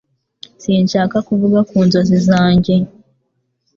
Sinshaka 0.61 1.17
kuvuga 1.27 1.59
ku 1.69 1.77
nzozi 1.85 2.17
zanjye 2.27 2.75